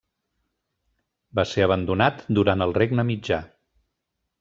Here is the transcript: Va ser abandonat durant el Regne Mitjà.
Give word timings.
Va 1.41 1.47
ser 1.51 1.67
abandonat 1.67 2.27
durant 2.41 2.67
el 2.69 2.77
Regne 2.83 3.11
Mitjà. 3.15 3.43